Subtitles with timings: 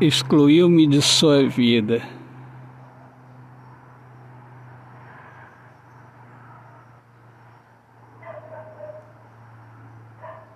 [0.00, 2.02] excluiu-me de sua vida.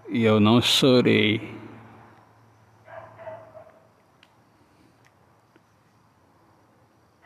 [0.08, 1.52] E eu não chorei.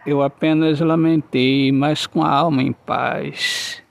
[0.06, 3.82] Eu apenas lamentei, mas com a alma em paz.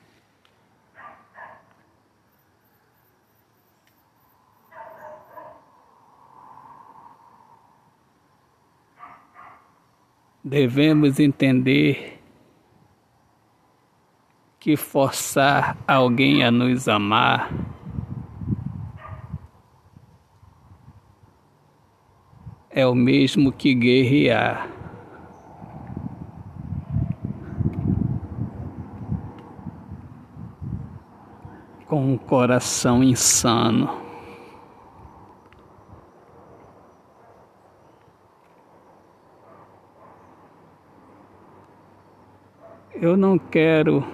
[10.48, 12.22] Devemos entender
[14.60, 17.52] que forçar alguém a nos amar
[22.70, 24.70] é o mesmo que guerrear.
[31.88, 34.05] Com um coração insano.
[42.98, 44.08] Eu não quero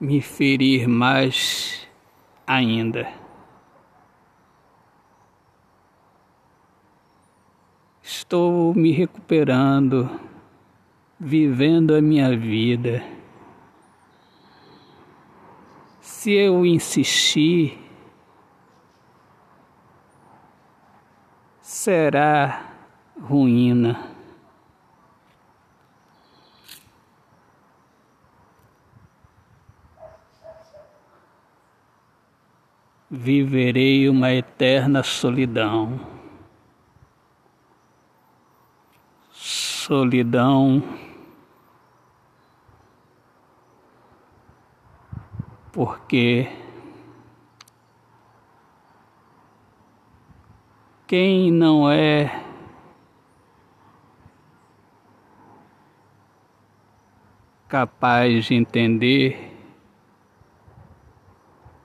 [0.00, 1.88] me ferir mais
[2.46, 3.12] ainda.
[8.00, 10.08] Estou me recuperando,
[11.18, 13.02] vivendo a minha vida.
[16.00, 17.76] Se eu insistir,
[21.60, 22.72] será
[23.20, 24.13] ruína.
[33.14, 36.00] Viverei uma eterna solidão.
[39.32, 40.82] Solidão
[45.74, 46.48] porque
[51.04, 52.44] quem não é
[57.66, 59.52] capaz de entender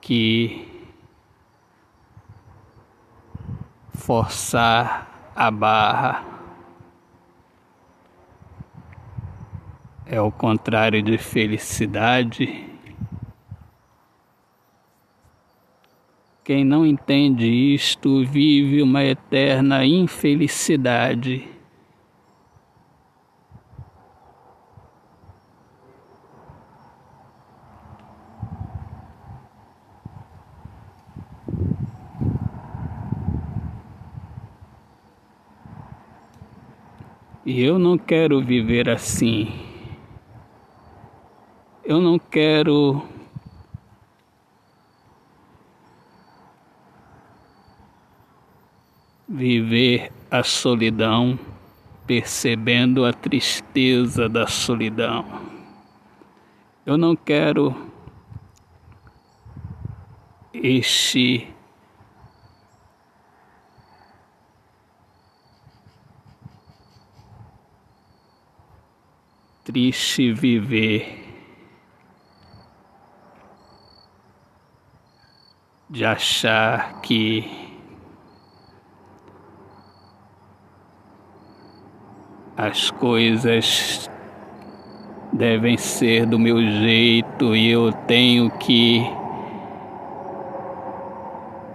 [0.00, 0.69] que
[4.10, 6.24] forçar a barra.
[10.04, 12.68] É o contrário de felicidade.
[16.42, 21.48] Quem não entende isto vive uma eterna infelicidade.
[37.44, 39.48] E eu não quero viver assim.
[41.82, 43.02] Eu não quero
[49.26, 51.38] viver a solidão
[52.06, 55.24] percebendo a tristeza da solidão.
[56.84, 57.74] Eu não quero
[60.52, 61.48] este
[69.70, 71.24] triste viver
[75.88, 77.48] de achar que
[82.56, 84.10] as coisas
[85.32, 89.02] devem ser do meu jeito e eu tenho que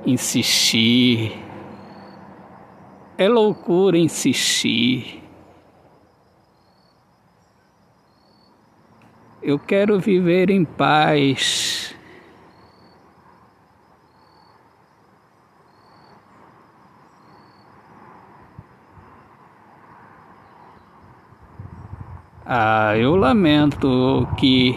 [0.05, 1.31] insistir.
[3.17, 5.25] É loucura insistir.
[9.47, 11.95] Eu quero viver em paz.
[22.44, 24.75] Ah, eu lamento que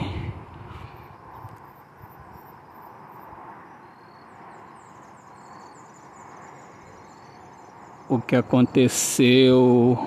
[8.07, 9.99] o que aconteceu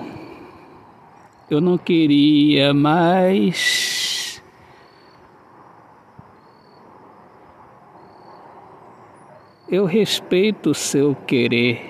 [1.50, 4.01] eu não queria mais
[9.72, 11.80] Eu respeito o seu querer.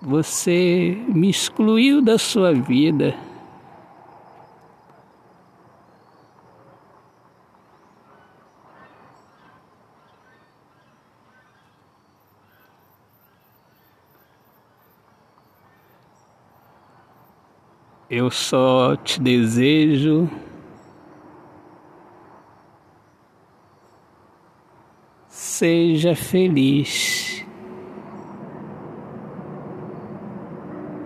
[0.00, 3.14] Você me excluiu da sua vida.
[18.08, 20.30] Eu só te desejo
[25.58, 27.42] Seja feliz.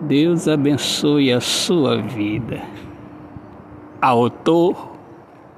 [0.01, 2.61] Deus abençoe a sua vida.
[4.01, 4.97] Autor,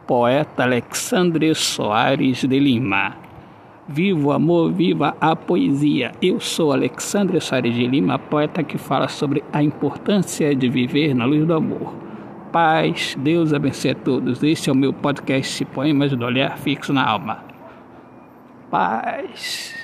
[0.06, 3.18] poeta Alexandre Soares de Lima.
[3.88, 6.12] Viva o amor, viva a poesia.
[6.22, 11.25] Eu sou Alexandre Soares de Lima, poeta que fala sobre a importância de viver na
[11.25, 11.95] luz do amor.
[12.51, 14.44] Paz, Deus abençoe a todos.
[14.44, 17.53] Este é o meu podcast Poemas do Olhar Fixo na Alma.
[18.74, 19.82] Paz.